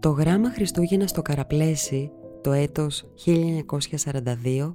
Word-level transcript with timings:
Το 0.00 0.10
γράμμα 0.10 0.50
Χριστούγεννα 0.50 1.06
στο 1.06 1.22
Καραπλέσι 1.22 2.10
το 2.42 2.52
έτος 2.52 3.04
1942 3.26 4.74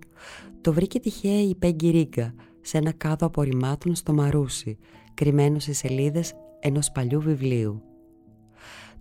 το 0.61 0.73
βρήκε 0.73 0.99
τυχαία 0.99 1.41
η 1.41 1.55
Πέγγι 1.55 1.89
Ρίγκα 1.89 2.33
σε 2.61 2.77
ένα 2.77 2.91
κάδο 2.91 3.25
απορριμμάτων 3.25 3.95
στο 3.95 4.13
Μαρούσι, 4.13 4.77
κρυμμένο 5.13 5.59
σε 5.59 5.73
σελίδες 5.73 6.33
ενός 6.59 6.91
παλιού 6.91 7.21
βιβλίου. 7.21 7.81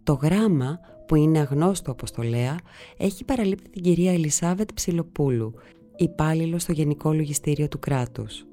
Το 0.02 0.12
γράμμα 0.12 0.78
που 1.06 1.14
είναι 1.14 1.38
αγνώστο 1.38 1.90
αποστολέα 1.90 2.56
έχει 2.96 3.24
παραλείπτει 3.24 3.70
την 3.70 3.82
κυρία 3.82 4.12
Ελισάβετ 4.12 4.72
Ψιλοπούλου, 4.74 5.54
υπάλληλο 5.96 6.58
στο 6.58 6.72
Γενικό 6.72 7.12
Λογιστήριο 7.12 7.68
του 7.68 7.78
κράτους. 7.78 8.46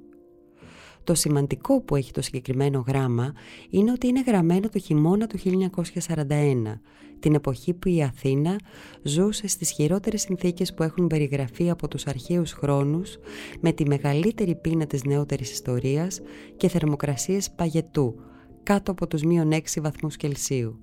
Το 1.03 1.13
σημαντικό 1.13 1.81
που 1.81 1.95
έχει 1.95 2.11
το 2.11 2.21
συγκεκριμένο 2.21 2.83
γράμμα 2.87 3.33
είναι 3.69 3.91
ότι 3.91 4.07
είναι 4.07 4.23
γραμμένο 4.27 4.69
το 4.69 4.79
χειμώνα 4.79 5.27
του 5.27 5.37
1941, 5.37 6.79
την 7.19 7.33
εποχή 7.33 7.73
που 7.73 7.87
η 7.87 8.03
Αθήνα 8.03 8.59
ζούσε 9.03 9.47
στις 9.47 9.69
χειρότερες 9.69 10.21
συνθήκες 10.21 10.73
που 10.73 10.83
έχουν 10.83 11.07
περιγραφεί 11.07 11.69
από 11.69 11.87
τους 11.87 12.07
αρχαίους 12.07 12.51
χρόνους 12.51 13.17
με 13.59 13.71
τη 13.71 13.87
μεγαλύτερη 13.87 14.55
πείνα 14.55 14.85
της 14.85 15.03
νεότερης 15.03 15.51
ιστορίας 15.51 16.21
και 16.57 16.67
θερμοκρασίες 16.67 17.51
παγετού, 17.51 18.15
κάτω 18.63 18.91
από 18.91 19.07
τους 19.07 19.21
μείον 19.21 19.51
6 19.51 19.81
βαθμούς 19.81 20.17
Κελσίου. 20.17 20.79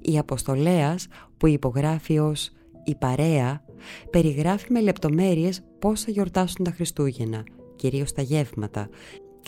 Η 0.00 0.18
Αποστολέας 0.18 1.06
που 1.36 1.46
υπογράφει 1.46 2.18
ως 2.18 2.50
«Η 2.84 2.94
παρέα» 2.94 3.64
περιγράφει 4.10 4.72
με 4.72 4.80
λεπτομέρειες 4.80 5.62
πώς 5.78 6.02
θα 6.02 6.10
γιορτάσουν 6.10 6.64
τα 6.64 6.70
Χριστούγεννα, 6.70 7.44
κυρίως 7.76 8.12
τα 8.12 8.22
γεύματα, 8.22 8.88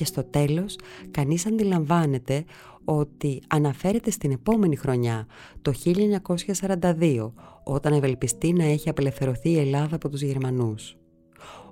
και 0.00 0.06
στο 0.06 0.24
τέλος 0.24 0.76
κανείς 1.10 1.46
αντιλαμβάνεται 1.46 2.44
ότι 2.84 3.42
αναφέρεται 3.48 4.10
στην 4.10 4.30
επόμενη 4.30 4.76
χρονιά, 4.76 5.26
το 5.62 5.72
1942, 5.84 7.32
όταν 7.64 7.92
ευελπιστεί 7.92 8.52
να 8.52 8.64
έχει 8.64 8.88
απελευθερωθεί 8.88 9.50
η 9.50 9.58
Ελλάδα 9.58 9.96
από 9.96 10.08
τους 10.08 10.22
Γερμανούς. 10.22 10.96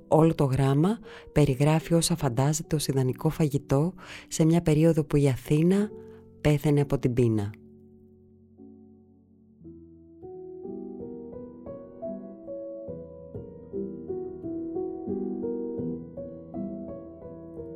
Όλο 0.09 0.35
το 0.35 0.45
γράμμα 0.45 0.98
περιγράφει 1.33 1.95
όσα 1.95 2.17
φαντάζεται 2.17 2.77
ως 2.77 2.87
ιδανικό 2.87 3.29
φαγητό 3.29 3.93
σε 4.29 4.45
μια 4.45 4.61
περίοδο 4.61 5.05
που 5.05 5.17
η 5.17 5.29
Αθήνα 5.29 5.91
πέθαινε 6.41 6.81
από 6.81 6.98
την 6.98 7.13
πείνα. 7.13 7.51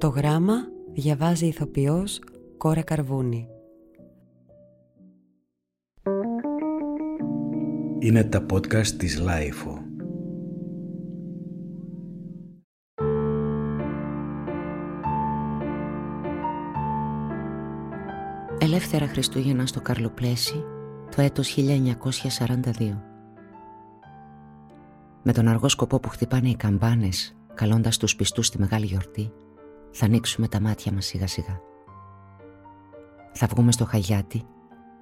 Το 0.03 0.08
γράμμα 0.08 0.55
διαβάζει 0.92 1.45
η 1.45 1.48
ηθοποιός 1.48 2.20
Κόρα 2.56 2.83
Καρβούνη. 2.83 3.48
Είναι 7.98 8.25
τα 8.25 8.47
podcast 8.53 8.86
της 8.86 9.19
LiFO. 9.19 9.78
Ελεύθερα 18.59 19.06
Χριστούγεννα 19.06 19.66
στο 19.66 19.81
Καρλοπλέσι 19.81 20.64
το 21.16 21.22
έτος 21.22 21.56
1942. 21.56 23.00
Με 25.22 25.33
τον 25.33 25.48
αργό 25.48 25.69
σκοπό 25.69 26.00
που 26.00 26.09
χτυπάνε 26.09 26.48
οι 26.48 26.56
καμπάνες 26.56 27.37
καλώντας 27.55 27.97
τους 27.97 28.16
πιστούς 28.16 28.47
στη 28.47 28.59
μεγάλη 28.59 28.87
γιορτή 28.87 29.33
θα 29.92 30.04
ανοίξουμε 30.04 30.48
τα 30.48 30.60
μάτια 30.60 30.92
μας 30.92 31.06
σιγά 31.06 31.26
σιγά. 31.26 31.60
Θα 33.32 33.46
βγούμε 33.46 33.72
στο 33.72 33.84
Χαγιάτι 33.84 34.42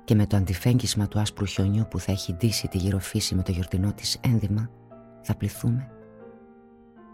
και 0.04 0.14
με 0.14 0.26
το 0.26 0.36
αντιφέγγισμα 0.36 1.08
του 1.08 1.18
άσπρου 1.20 1.44
χιονιού 1.44 1.86
που 1.90 1.98
θα 1.98 2.12
έχει 2.12 2.32
ντύσει 2.32 2.68
τη 2.68 2.78
γυροφύση 2.78 3.34
με 3.34 3.42
το 3.42 3.52
γιορτινό 3.52 3.92
της 3.92 4.18
ένδυμα 4.20 4.70
θα 5.22 5.34
πληθούμε 5.34 5.90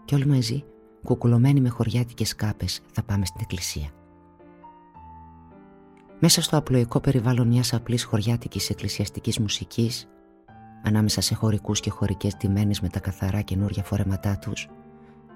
και 0.05 0.15
όλοι 0.15 0.25
μαζί 0.25 0.63
κουκουλωμένοι 1.03 1.61
με 1.61 1.69
χωριάτικες 1.69 2.35
κάπες 2.35 2.81
θα 2.91 3.03
πάμε 3.03 3.25
στην 3.25 3.41
εκκλησία. 3.41 3.89
Μέσα 6.19 6.41
στο 6.41 6.57
απλοϊκό 6.57 6.99
περιβάλλον 6.99 7.47
μιας 7.47 7.73
απλής 7.73 8.03
χωριάτικης 8.03 8.69
εκκλησιαστικής 8.69 9.39
μουσικής 9.39 10.07
ανάμεσα 10.83 11.21
σε 11.21 11.35
χωρικούς 11.35 11.79
και 11.79 11.89
χωρικές 11.89 12.35
τιμένες 12.35 12.81
με 12.81 12.89
τα 12.89 12.99
καθαρά 12.99 13.41
καινούργια 13.41 13.83
φορέματά 13.83 14.37
τους 14.37 14.67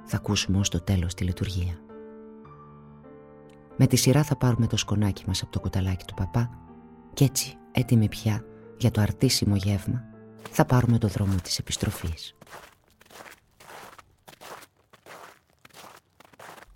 θα 0.05 0.17
ακούσουμε 0.17 0.57
ως 0.57 0.69
το 0.69 0.81
τέλος 0.81 1.13
τη 1.13 1.23
λειτουργία. 1.23 1.90
Με 3.77 3.87
τη 3.87 3.95
σειρά 3.95 4.23
θα 4.23 4.35
πάρουμε 4.35 4.67
το 4.67 4.77
σκονάκι 4.77 5.23
μας 5.27 5.41
από 5.41 5.51
το 5.51 5.59
κουταλάκι 5.59 6.05
του 6.05 6.13
παπά 6.13 6.49
και 7.13 7.23
έτσι, 7.23 7.55
έτοιμοι 7.71 8.09
πια 8.09 8.45
για 8.77 8.91
το 8.91 9.01
αρτήσιμο 9.01 9.55
γεύμα, 9.55 10.03
θα 10.51 10.65
πάρουμε 10.65 10.97
το 10.97 11.07
δρόμο 11.07 11.35
της 11.43 11.57
επιστροφής. 11.57 12.35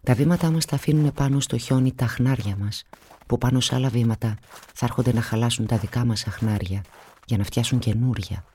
Τα 0.04 0.14
βήματά 0.14 0.52
μας 0.52 0.66
θα 0.66 0.76
αφήνουν 0.76 1.14
πάνω 1.14 1.40
στο 1.40 1.58
χιόνι 1.58 1.94
τα 1.94 2.08
χνάρια 2.08 2.56
μας, 2.58 2.84
που 3.28 3.38
πάνω 3.38 3.60
σε 3.60 3.76
άλλα 3.76 3.90
βήματα 3.90 4.38
θα 4.74 4.86
έρχονται 4.86 5.14
να 5.14 5.22
χαλάσουν 5.22 5.66
τα 5.66 5.78
δικά 5.78 6.06
μας 6.06 6.28
αχνάρια 6.28 6.82
για 7.26 7.38
να 7.38 7.44
φτιάσουν 7.44 7.80
καινούρια, 7.80 8.46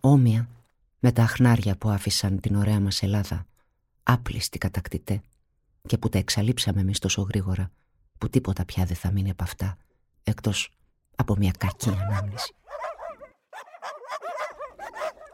όμοια 0.00 0.48
με 0.98 1.12
τα 1.12 1.22
αχνάρια 1.22 1.76
που 1.76 1.88
άφησαν 1.88 2.40
την 2.40 2.54
ωραία 2.54 2.80
μας 2.80 3.02
Ελλάδα, 3.02 3.46
άπλιστη 4.02 4.58
κατακτητέ 4.58 5.22
και 5.86 5.98
που 5.98 6.08
τα 6.08 6.18
εξαλείψαμε 6.18 6.80
εμείς 6.80 6.98
τόσο 6.98 7.22
γρήγορα 7.22 7.70
που 8.18 8.28
τίποτα 8.28 8.64
πια 8.64 8.84
δεν 8.84 8.96
θα 8.96 9.12
μείνει 9.12 9.30
από 9.30 9.42
αυτά 9.42 9.76
εκτός 10.22 10.70
από 11.16 11.36
μια 11.36 11.52
κακή 11.58 11.88
ανάμνηση. 11.88 12.54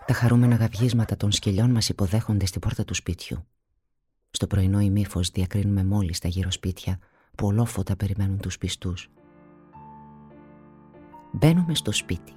Τα 0.06 0.14
χαρούμενα 0.14 0.54
γαυγίσματα 0.54 1.16
των 1.16 1.32
σκυλιών 1.32 1.70
μας 1.70 1.88
υποδέχονται 1.88 2.46
στην 2.46 2.60
πόρτα 2.60 2.84
του 2.84 2.94
σπιτιού. 2.94 3.46
Στο 4.30 4.46
πρωινό 4.46 4.80
ημίφος 4.80 5.30
διακρίνουμε 5.30 5.84
μόλις 5.84 6.18
τα 6.18 6.28
γύρω 6.28 6.50
σπίτια 6.50 6.98
που 7.36 7.46
ολόφωτα 7.46 7.96
περιμένουν 7.96 8.38
τους 8.38 8.58
πιστούς. 8.58 9.10
Μπαίνουμε 11.32 11.74
στο 11.74 11.92
σπίτι. 11.92 12.32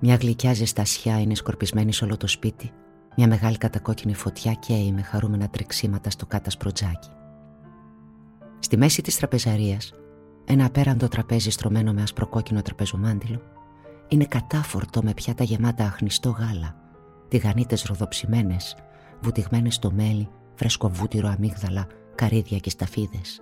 Μια 0.00 0.14
γλυκιά 0.14 0.54
ζεστασιά 0.54 1.20
είναι 1.20 1.34
σκορπισμένη 1.34 1.92
σε 1.92 2.04
όλο 2.04 2.16
το 2.16 2.26
σπίτι 2.26 2.72
μια 3.16 3.28
μεγάλη 3.28 3.58
κατακόκκινη 3.58 4.14
φωτιά 4.14 4.52
καίει 4.52 4.92
με 4.92 5.02
χαρούμενα 5.02 5.48
τρεξίματα 5.48 6.10
στο 6.10 6.26
κάτασπρο 6.26 6.72
τζάκι. 6.72 7.10
Στη 8.58 8.76
μέση 8.76 9.02
της 9.02 9.16
τραπεζαρίας, 9.16 9.94
ένα 10.44 10.64
απέραντο 10.64 11.08
τραπέζι 11.08 11.50
στρωμένο 11.50 11.92
με 11.92 12.02
ασπροκόκκινο 12.02 12.62
τραπεζομάντιλο, 12.62 13.42
είναι 14.08 14.24
κατάφορτο 14.24 15.02
με 15.02 15.14
πιάτα 15.14 15.44
γεμάτα 15.44 15.84
αχνιστό 15.84 16.30
γάλα, 16.30 16.76
τηγανίτες 17.28 17.82
ροδοψημένες, 17.82 18.76
βουτυγμένες 19.20 19.74
στο 19.74 19.92
μέλι, 19.92 20.28
φρεσκοβούτυρο 20.54 21.28
αμύγδαλα, 21.28 21.86
καρύδια 22.14 22.58
και 22.58 22.70
σταφίδες. 22.70 23.40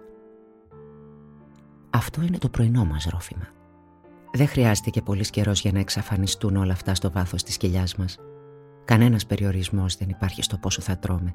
Αυτό 1.90 2.22
είναι 2.22 2.38
το 2.38 2.48
πρωινό 2.48 2.84
μας 2.84 3.04
ρόφημα. 3.04 3.48
Δεν 4.32 4.48
χρειάζεται 4.48 4.90
και 4.90 5.02
πολύς 5.02 5.30
καιρός 5.30 5.60
για 5.60 5.72
να 5.72 5.78
εξαφανιστούν 5.78 6.56
όλα 6.56 6.72
αυτά 6.72 6.94
στο 6.94 7.10
βάθος 7.10 7.42
της 7.42 7.56
κοιλιάς 7.56 7.94
μας 7.94 8.18
Κανένας 8.84 9.26
περιορισμός 9.26 9.96
δεν 9.96 10.08
υπάρχει 10.08 10.42
στο 10.42 10.56
πόσο 10.58 10.80
θα 10.80 10.98
τρώμε, 10.98 11.32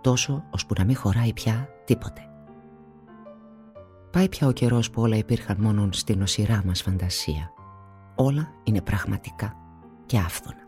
τόσο 0.00 0.44
ώσπου 0.50 0.74
να 0.78 0.84
μην 0.84 0.96
χωράει 0.96 1.32
πια 1.32 1.68
τίποτε. 1.84 2.20
Πάει 4.10 4.28
πια 4.28 4.46
ο 4.46 4.52
καιρός 4.52 4.90
που 4.90 5.02
όλα 5.02 5.16
υπήρχαν 5.16 5.56
μόνο 5.60 5.88
στην 5.92 6.22
οσυρά 6.22 6.62
μας 6.64 6.82
φαντασία. 6.82 7.52
Όλα 8.14 8.48
είναι 8.64 8.82
πραγματικά 8.82 9.54
και 10.06 10.18
άφθονα. 10.18 10.66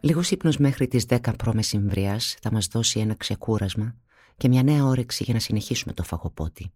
Λίγος 0.00 0.30
ύπνος 0.30 0.56
μέχρι 0.56 0.88
τις 0.88 1.04
10 1.08 1.18
προμεσημβρίας 1.36 2.36
θα 2.40 2.52
μας 2.52 2.66
δώσει 2.66 3.00
ένα 3.00 3.14
ξεκούρασμα 3.14 3.94
και 4.36 4.48
μια 4.48 4.62
νέα 4.62 4.84
όρεξη 4.84 5.24
για 5.24 5.34
να 5.34 5.40
συνεχίσουμε 5.40 5.92
το 5.92 6.02
φαγοπότη. 6.02 6.72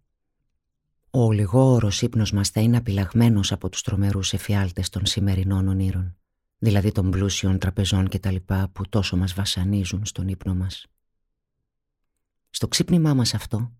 Ο 1.09 1.31
λιγόρος 1.31 2.01
ύπνος 2.01 2.31
μας 2.31 2.49
θα 2.49 2.61
είναι 2.61 2.77
απειλαγμένος 2.77 3.51
από 3.51 3.69
τους 3.69 3.81
τρομερούς 3.81 4.33
εφιάλτες 4.33 4.89
των 4.89 5.05
σημερινών 5.05 5.67
ονείρων 5.67 6.17
δηλαδή 6.63 6.91
των 6.91 7.11
πλούσιων 7.11 7.59
τραπεζών 7.59 8.07
και 8.07 8.19
τα 8.19 8.31
λοιπά 8.31 8.69
που 8.73 8.89
τόσο 8.89 9.17
μας 9.17 9.33
βασανίζουν 9.33 10.05
στον 10.05 10.27
ύπνο 10.27 10.55
μας. 10.55 10.85
Στο 12.49 12.67
ξύπνημά 12.67 13.13
μας 13.13 13.33
αυτό, 13.33 13.71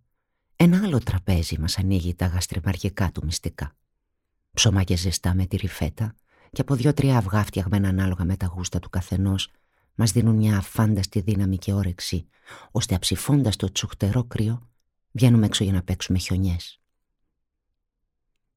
ένα 0.55 0.81
άλλο 0.83 0.99
τραπέζι 0.99 1.57
μας 1.59 1.77
ανοίγει 1.77 2.15
τα 2.15 2.25
γαστριμαργικά 2.25 3.11
του 3.11 3.25
μυστικά. 3.25 3.75
Ψωμάκια 4.53 4.95
ζεστά 4.95 5.33
με 5.33 5.45
τη 5.45 5.55
ρηφέτα 5.55 6.15
και 6.51 6.61
από 6.61 6.75
δυο-τρία 6.75 7.17
αυγά 7.17 7.43
φτιαγμένα 7.43 7.89
ανάλογα 7.89 8.25
με 8.25 8.37
τα 8.37 8.45
γούστα 8.45 8.79
του 8.79 8.89
καθενός 8.89 9.51
μας 9.95 10.11
δίνουν 10.11 10.35
μια 10.35 10.57
αφάνταστη 10.57 11.19
δύναμη 11.21 11.57
και 11.57 11.73
όρεξη, 11.73 12.27
ώστε 12.71 12.95
αψηφώντας 12.95 13.55
το 13.55 13.71
τσουχτερό 13.71 14.23
κρύο, 14.23 14.69
βγαίνουμε 15.11 15.45
έξω 15.45 15.63
για 15.63 15.73
να 15.73 15.83
παίξουμε 15.83 16.17
χιονιές. 16.17 16.81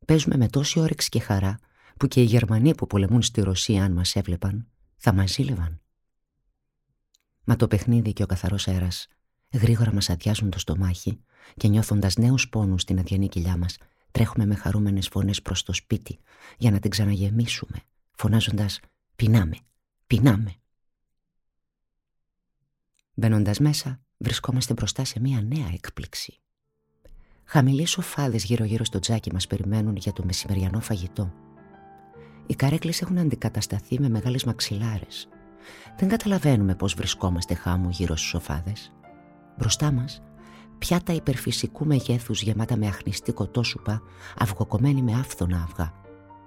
Παίζουμε 0.06 0.36
με 0.36 0.48
τόση 0.48 0.80
όρεξη 0.80 1.08
και 1.08 1.20
χαρά 1.20 1.58
που 1.98 2.06
και 2.06 2.20
οι 2.20 2.24
Γερμανοί 2.24 2.74
που 2.74 2.86
πολεμούν 2.86 3.22
στη 3.22 3.40
Ρωσία 3.40 3.84
αν 3.84 3.92
μας 3.92 4.16
έβλεπαν 4.16 4.66
θα 4.96 5.12
μας 5.12 5.32
ζήλευαν. 5.32 5.80
Μα 7.44 7.56
το 7.56 7.68
παιχνίδι 7.68 8.12
και 8.12 8.22
ο 8.22 8.26
καθαρός 8.26 8.68
αέρας 8.68 9.08
Γρήγορα 9.52 9.92
μας 9.92 10.10
αδειάζουν 10.10 10.50
το 10.50 10.58
στομάχι 10.58 11.20
και 11.56 11.68
νιώθοντας 11.68 12.16
νέους 12.16 12.48
πόνους 12.48 12.82
στην 12.82 12.98
αδιανή 12.98 13.28
κοιλιά 13.28 13.56
μας, 13.56 13.76
τρέχουμε 14.10 14.46
με 14.46 14.54
χαρούμενες 14.54 15.08
φωνές 15.08 15.42
προς 15.42 15.62
το 15.62 15.72
σπίτι 15.72 16.18
για 16.58 16.70
να 16.70 16.78
την 16.78 16.90
ξαναγεμίσουμε, 16.90 17.82
φωνάζοντας 18.12 18.80
«Πεινάμε, 19.16 19.56
πεινάμε». 20.06 20.54
Μπαίνοντας 23.14 23.58
μέσα, 23.58 24.00
βρισκόμαστε 24.16 24.72
μπροστά 24.72 25.04
σε 25.04 25.20
μια 25.20 25.42
νέα 25.42 25.68
έκπληξη. 25.72 26.40
Χαμηλοί 27.44 27.86
σοφάδες 27.86 28.44
γύρω-γύρω 28.44 28.84
στο 28.84 28.98
τζάκι 28.98 29.32
μας 29.32 29.46
περιμένουν 29.46 29.96
για 29.96 30.12
το 30.12 30.24
μεσημεριανό 30.24 30.80
φαγητό. 30.80 31.45
Οι 32.46 32.54
καρέκλες 32.54 33.00
έχουν 33.00 33.18
αντικατασταθεί 33.18 34.00
με 34.00 34.08
μεγάλες 34.08 34.44
μαξιλάρες. 34.44 35.28
Δεν 35.96 36.08
καταλαβαίνουμε 36.08 36.74
πώς 36.74 36.94
βρισκόμαστε 36.94 37.54
χάμου 37.54 37.88
γύρω 37.88 38.16
στους 38.16 38.28
σοφάδες. 38.28 38.92
Μπροστά 39.58 39.92
μας, 39.92 40.22
πιάτα 40.78 41.12
υπερφυσικού 41.12 41.86
μεγέθους 41.86 42.42
γεμάτα 42.42 42.76
με 42.76 42.86
αχνιστή 42.86 43.32
κοτόσουπα, 43.32 44.02
αυγοκομμένη 44.38 45.02
με 45.02 45.12
άφθονα 45.12 45.62
αυγά. 45.62 45.92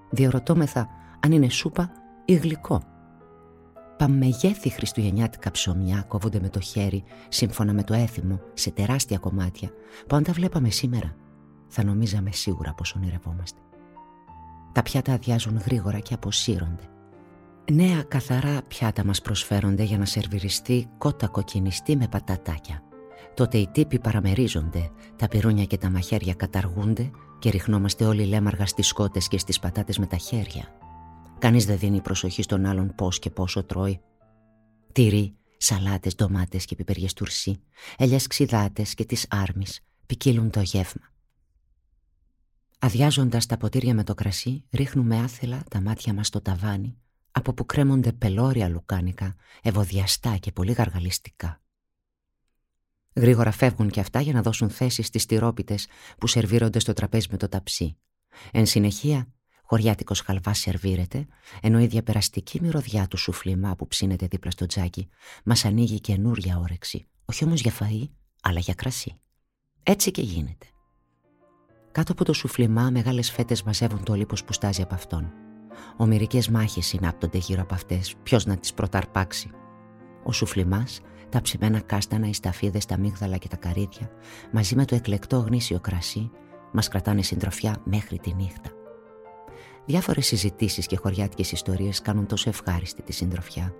Διορωτώμεθα 0.09 0.87
αν 1.19 1.31
είναι 1.31 1.49
σούπα 1.49 1.91
ή 2.25 2.33
γλυκό. 2.33 2.83
Παμεγέθη 3.97 4.69
χριστουγεννιάτικα 4.69 5.51
ψωμιά 5.51 6.01
κόβονται 6.07 6.39
με 6.39 6.49
το 6.49 6.59
χέρι, 6.59 7.03
σύμφωνα 7.29 7.73
με 7.73 7.83
το 7.83 7.93
έθιμο, 7.93 8.39
σε 8.53 8.71
τεράστια 8.71 9.17
κομμάτια, 9.17 9.69
που 10.07 10.15
αν 10.15 10.23
τα 10.23 10.33
βλέπαμε 10.33 10.69
σήμερα, 10.69 11.15
θα 11.67 11.83
νομίζαμε 11.83 12.31
σίγουρα 12.31 12.73
πως 12.73 12.93
ονειρευόμαστε. 12.95 13.59
Τα 14.71 14.83
πιάτα 14.83 15.13
αδειάζουν 15.13 15.57
γρήγορα 15.57 15.99
και 15.99 16.13
αποσύρονται. 16.13 16.83
Νέα 17.71 18.03
καθαρά 18.03 18.61
πιάτα 18.67 19.05
μας 19.05 19.21
προσφέρονται 19.21 19.83
για 19.83 19.97
να 19.97 20.05
σερβιριστεί 20.05 20.89
κότα 20.97 21.27
κοκκινιστή 21.27 21.95
με 21.95 22.07
πατατάκια. 22.07 22.83
Τότε 23.33 23.57
οι 23.57 23.67
τύποι 23.67 23.99
παραμερίζονται, 23.99 24.89
τα 25.15 25.27
πυρούνια 25.27 25.65
και 25.65 25.77
τα 25.77 25.89
μαχαίρια 25.89 26.33
καταργούνται 26.33 27.11
και 27.39 27.49
ριχνόμαστε 27.49 28.05
όλοι 28.05 28.25
λέμαργα 28.25 28.65
στις 28.65 28.87
σκότες 28.87 29.27
και 29.27 29.37
στις 29.37 29.59
πατάτες 29.59 29.97
με 29.97 30.05
τα 30.05 30.17
χέρια. 30.17 30.67
Κανείς 31.39 31.65
δεν 31.65 31.77
δίνει 31.77 32.01
προσοχή 32.01 32.41
στον 32.41 32.65
άλλον 32.65 32.93
πώς 32.95 33.19
και 33.19 33.29
πόσο 33.29 33.63
τρώει. 33.63 34.01
Τυρί, 34.91 35.35
σαλάτες, 35.57 36.15
ντομάτες 36.15 36.65
και 36.65 36.75
πιπεριές 36.75 37.13
τουρσί, 37.13 37.61
ελιές 37.97 38.27
ξυδάτες 38.27 38.93
και 38.93 39.05
τις 39.05 39.25
άρμεις 39.29 39.79
ποικίλουν 40.05 40.49
το 40.49 40.61
γεύμα. 40.61 41.11
Αδειάζοντας 42.81 43.45
τα 43.45 43.57
ποτήρια 43.57 43.93
με 43.93 44.03
το 44.03 44.13
κρασί, 44.13 44.65
ρίχνουμε 44.71 45.19
άθελα 45.19 45.63
τα 45.69 45.81
μάτια 45.81 46.13
μας 46.13 46.27
στο 46.27 46.41
ταβάνι, 46.41 46.97
από 47.31 47.53
που 47.53 47.65
κρέμονται 47.65 48.11
πελώρια 48.11 48.69
λουκάνικα, 48.69 49.35
ευωδιαστά 49.61 50.37
και 50.37 50.51
πολύ 50.51 50.71
γαργαλιστικά. 50.71 51.61
Γρήγορα 53.15 53.51
φεύγουν 53.51 53.89
και 53.89 53.99
αυτά 53.99 54.21
για 54.21 54.33
να 54.33 54.41
δώσουν 54.41 54.69
θέση 54.69 55.01
στις 55.01 55.25
τυρόπιτες 55.25 55.87
που 56.17 56.27
σερβίρονται 56.27 56.79
στο 56.79 56.93
τραπέζι 56.93 57.27
με 57.31 57.37
το 57.37 57.47
ταψί. 57.49 57.97
Εν 58.51 58.65
συνεχεία, 58.65 59.27
χωριάτικος 59.63 60.21
χαλβάς 60.21 60.59
σερβίρεται, 60.59 61.27
ενώ 61.61 61.79
η 61.79 61.85
διαπεραστική 61.87 62.61
μυρωδιά 62.61 63.07
του 63.07 63.17
σουφλιμά 63.17 63.75
που 63.75 63.87
ψήνεται 63.87 64.27
δίπλα 64.27 64.51
στο 64.51 64.65
τζάκι 64.65 65.09
μας 65.43 65.65
ανοίγει 65.65 65.99
καινούρια 65.99 66.57
όρεξη, 66.57 67.07
όχι 67.25 67.43
όμως 67.43 67.61
για 67.61 67.73
φαΐ, 67.79 68.09
αλλά 68.41 68.59
για 68.59 68.73
κρασί. 68.73 69.19
Έτσι 69.83 70.11
και 70.11 70.21
γίνεται. 70.21 70.65
Κάτω 71.91 72.11
από 72.11 72.23
το 72.23 72.33
σουφλιμά, 72.33 72.89
μεγάλες 72.89 73.31
φέτες 73.31 73.63
μαζεύουν 73.63 74.03
το 74.03 74.13
λίπο 74.13 74.35
που 74.45 74.53
στάζει 74.53 74.81
από 74.81 74.93
αυτόν. 74.93 75.31
Ομυρικές 75.97 76.49
μάχες 76.49 76.85
συνάπτονται 76.85 77.37
γύρω 77.37 77.61
από 77.61 77.73
αυτές, 77.73 78.15
ποιος 78.23 78.45
να 78.45 78.57
τις 78.57 78.73
πρωταρπάξει; 78.73 79.49
Ο 80.23 80.31
σουφλιμάς, 80.31 81.01
τα 81.29 81.41
ψημένα 81.41 81.79
κάστανα, 81.79 82.27
οι 82.27 82.33
σταφίδες, 82.33 82.85
τα 82.85 82.97
μίγδαλα 82.97 83.37
και 83.37 83.47
τα 83.47 83.55
καρύδια, 83.55 84.11
μαζί 84.51 84.75
με 84.75 84.85
το 84.85 84.95
εκλεκτό 84.95 85.37
γνήσιο 85.37 85.79
κρασί, 85.79 86.31
μας 86.71 86.87
κρατάνε 86.87 87.21
συντροφιά 87.21 87.75
μέχρι 87.83 88.19
τη 88.19 88.33
νύχτα. 88.33 88.69
Διάφορες 89.85 90.25
συζητήσεις 90.25 90.85
και 90.87 90.97
χωριάτικες 90.97 91.51
ιστορίες 91.51 92.01
κάνουν 92.01 92.25
τόσο 92.25 92.49
ευχάριστη 92.49 93.01
τη 93.01 93.13
συντροφιά. 93.13 93.73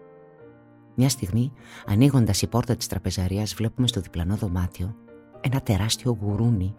Μια 0.95 1.09
στιγμή, 1.09 1.51
ανοίγοντας 1.85 2.41
η 2.41 2.47
πόρτα 2.47 2.75
της 2.75 2.87
τραπεζαρίας, 2.87 3.53
βλέπουμε 3.53 3.87
στο 3.87 4.01
διπλανό 4.01 4.35
δωμάτιο 4.35 4.95
ένα 5.41 5.61
τεράστιο 5.61 6.17
γουρούνι 6.21 6.75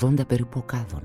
80 0.00 0.26
περίπου 0.26 0.58
οκάδων. 0.58 1.02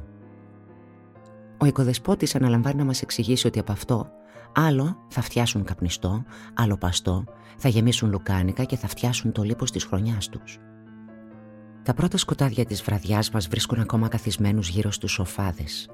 Ο 1.57 1.66
οικοδεσπότης 1.66 2.36
αναλαμβάνει 2.36 2.75
να 2.75 2.86
μας 2.86 3.01
εξηγήσει 3.01 3.48
ότι 3.48 3.60
από 3.60 3.72
αυτό 3.72 4.10
άλλο 4.56 4.98
θα 5.07 5.22
φτιάσουν 5.22 5.63
καπνιστό, 5.63 6.24
άλλο 6.54 6.77
παστό, 6.77 7.24
θα 7.57 7.69
γεμίσουν 7.69 8.10
λουκάνικα 8.10 8.63
και 8.63 8.75
θα 8.75 8.88
φτιάσουν 8.88 9.31
το 9.31 9.44
λίπος 9.44 9.72
της 9.72 9.83
χρονιάς 9.83 10.30
τους. 10.30 10.60
Τα 11.83 11.94
πρώτα 11.94 12.18
σκοτάδια 12.18 12.66
της 12.66 12.81
βραδιάς 12.81 13.31
μας 13.31 13.48
βρίσκουν 13.48 13.80
ακόμα 13.80 14.07
καθισμένους 14.07 14.69
γύρω 14.69 14.92
στους 14.92 15.12
σοφάδες. 15.12 15.89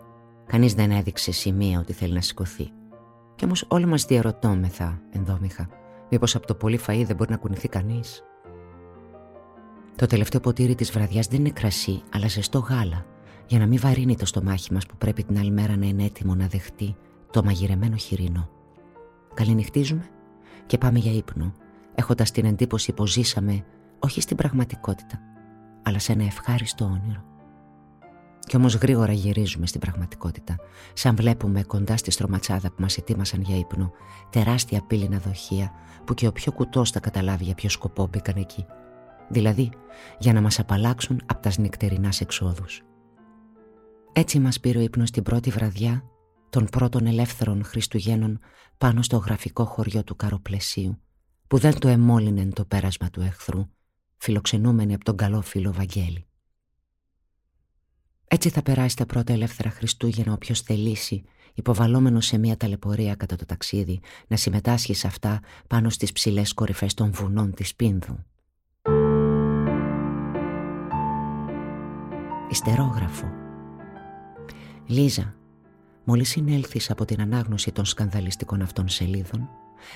Κανείς 0.46 0.74
δεν 0.74 0.92
έδειξε 0.92 1.32
σημεία 1.32 1.80
ότι 1.80 1.94
θέλει 1.94 2.14
να 2.14 2.22
σηκωθεί. 2.22 2.72
Κι 3.36 3.46
όμως 3.46 3.66
όλοι 3.68 3.86
μας 3.86 4.06
διαρωτώμεθα, 4.06 5.02
ενδόμηχα, 5.10 5.70
μήπως 6.10 6.36
από 6.36 6.48
το 6.48 6.56
πολύ 6.56 6.80
φαΐ 6.88 7.04
δεν 7.06 7.16
μπορεί 7.16 7.32
να 7.32 7.38
κουνηθεί 7.38 7.68
κανείς. 7.68 8.24
Το 9.96 10.06
τελευταίο 10.06 10.42
ποτήρι 10.42 10.76
της 10.76 10.92
βραδιάς 10.92 11.28
δεν 11.28 11.40
είναι 11.40 11.50
κρασί, 11.50 12.02
αλλά 12.14 12.28
ζεστό 12.28 12.60
γάλα, 12.60 13.06
για 13.48 13.60
να 13.60 13.68
μην 13.68 13.80
βαρύνει 13.80 14.16
το 14.16 14.26
στομάχι 14.26 14.74
μας 14.74 14.86
που 14.86 14.98
πρέπει 14.98 15.24
την 15.24 15.38
άλλη 15.38 15.52
μέρα 15.52 15.78
να 15.78 15.86
είναι 15.86 16.04
έτοιμο 16.04 16.36
να 16.36 16.48
δεχτεί 16.48 16.96
το 17.32 17.44
μαγειρεμένο 17.44 17.96
χοιρινό. 17.96 18.50
Καληνυχτίζουμε 19.34 20.10
και 20.66 20.78
πάμε 20.78 21.00
για 21.00 21.12
ύπνο, 21.12 21.54
έχοντας 21.96 22.32
την 22.32 22.46
εντύπωση 22.46 22.92
πως 22.92 23.12
ζήσαμε 23.12 23.66
όχι 24.00 24.22
στην 24.22 24.38
πραγματικότητα, 24.38 25.20
αλλά 25.84 26.00
σε 26.00 26.12
ένα 26.12 26.24
ευχάριστο 26.24 26.86
όνειρο. 26.86 27.24
Κι 28.40 28.56
όμως 28.56 28.76
γρήγορα 28.76 29.12
γυρίζουμε 29.12 29.68
στην 29.68 29.80
πραγματικότητα, 29.80 30.56
σαν 30.94 31.16
βλέπουμε 31.16 31.64
κοντά 31.64 31.98
στη 31.98 32.12
στρωματσάδα 32.12 32.68
που 32.68 32.82
μας 32.82 32.98
ετοίμασαν 32.98 33.42
για 33.42 33.58
ύπνο, 33.58 33.92
τεράστια 34.30 34.82
πύληνα 34.88 35.18
δοχεία 35.18 35.72
που 36.06 36.14
και 36.14 36.28
ο 36.28 36.32
πιο 36.32 36.52
κουτός 36.52 36.92
θα 36.92 37.00
καταλάβει 37.00 37.44
για 37.44 37.56
ποιο 37.56 37.70
σκοπό 37.70 38.08
μπήκαν 38.12 38.36
εκεί 38.38 38.66
δηλαδή 39.32 39.70
για 40.20 40.34
να 40.34 40.42
μας 40.42 40.60
απαλλάξουν 40.60 41.22
από 41.26 41.42
τας 41.42 41.58
νυχτερινάς 41.58 42.22
εξόδους. 42.22 42.82
Έτσι 44.14 44.40
μας 44.40 44.60
πήρε 44.60 44.78
ο 44.78 44.82
ύπνος 44.82 45.12
την 45.12 45.24
πρώτη 45.24 45.50
βραδιά 45.50 46.04
των 46.50 46.66
πρώτων 46.66 47.06
ελεύθερων 47.06 47.64
Χριστουγέννων 47.64 48.40
πάνω 48.78 49.02
στο 49.02 49.18
γραφικό 49.18 49.66
χωριό 49.66 50.04
του 50.04 50.16
Καροπλαισίου, 50.16 51.02
που 51.48 51.58
δεν 51.58 51.80
το 51.80 51.88
εμόλυνε 51.88 52.46
το 52.46 52.66
πέρασμα 52.66 53.10
του 53.10 53.22
εχθρού, 53.22 53.70
φιλοξενούμενοι 54.18 54.94
από 54.94 55.04
τον 55.04 55.16
καλό 55.16 55.42
φίλο 55.42 55.72
Βαγγέλη. 55.72 56.26
Έτσι 58.28 58.50
θα 58.50 58.62
περάσει 58.62 58.96
τα 58.96 59.06
πρώτα 59.06 59.34
ελεύθερα 59.34 59.70
Χριστούγεννα 59.70 60.34
όποιος 60.34 60.62
θελήσει, 60.62 61.24
υποβαλόμενος 61.54 62.26
σε 62.26 62.38
μια 62.38 62.58
ταλαιπωρία 62.58 63.16
κατά 63.16 63.36
το 63.36 63.46
ταξίδι, 63.46 64.00
να 64.28 64.36
συμμετάσχει 64.36 64.94
σε 64.94 65.08
αυτά 65.08 65.40
πάνω 65.68 65.90
στις 65.90 66.12
ψηλές 66.12 66.54
κορυφές 66.54 66.94
των 66.94 67.12
βουνών 67.12 67.54
της 67.54 67.76
Πίνδου. 67.76 68.26
Ιστερόγραφο 72.52 73.32
Λίζα, 74.86 75.36
μόλις 76.04 76.30
συνέλθεις 76.30 76.92
από 76.92 77.06
την 77.06 77.22
ανάγνωση 77.22 77.72
των 77.72 77.86
σκανδαλιστικών 77.86 78.62
αυτών 78.62 78.88
σελίδων, 78.88 79.50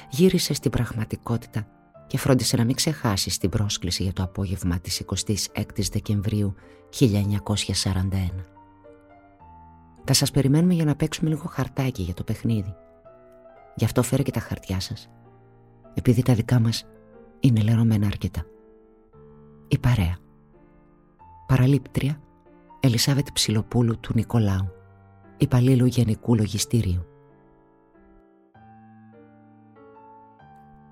γύρισες 0.09 0.57
στην 0.57 0.71
πραγματικότητα 0.71 1.67
και 2.07 2.17
φρόντισε 2.17 2.57
να 2.57 2.63
μην 2.65 2.75
ξεχάσεις 2.75 3.37
την 3.37 3.49
πρόσκληση 3.49 4.03
για 4.03 4.13
το 4.13 4.23
απόγευμα 4.23 4.79
της 4.79 5.03
26ης 5.05 5.89
Δεκεμβρίου 5.91 6.55
1941. 6.99 7.09
Θα 10.03 10.13
σας 10.13 10.31
περιμένουμε 10.31 10.73
για 10.73 10.85
να 10.85 10.95
παίξουμε 10.95 11.29
λίγο 11.29 11.47
χαρτάκι 11.47 12.01
για 12.01 12.13
το 12.13 12.23
παιχνίδι. 12.23 12.75
Γι' 13.75 13.85
αυτό 13.85 14.03
φέρε 14.03 14.23
και 14.23 14.31
τα 14.31 14.39
χαρτιά 14.39 14.79
σας, 14.79 15.09
επειδή 15.93 16.21
τα 16.21 16.33
δικά 16.33 16.59
μας 16.59 16.85
είναι 17.39 17.61
λερωμένα 17.61 18.07
αρκετά. 18.07 18.45
Η 19.67 19.77
παρέα. 19.77 20.17
Παραλήπτρια 21.47 22.19
Ελισάβετ 22.85 23.27
Ψιλοπούλου 23.33 23.99
του 23.99 24.11
Νικολάου, 24.15 24.71
υπαλλήλου 25.37 25.85
Γενικού 25.85 26.35
Λογιστήριου. 26.35 27.05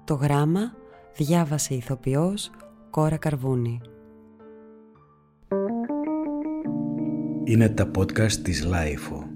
Το 0.04 0.14
γράμμα 0.14 0.74
διάβασε 1.16 1.76
ηθοποιός 1.76 2.52
Κόρα 2.90 3.18
Καρβούνη. 3.18 3.82
Είναι 7.44 7.70
τα 7.70 7.92
podcast 7.98 8.32
της 8.32 8.64
LiFO. 8.64 9.33